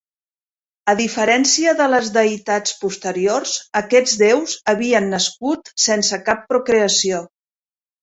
[0.93, 3.53] A diferència de les deïtats posteriors,
[3.83, 7.27] aquests deus havien nascut sense cap procreació.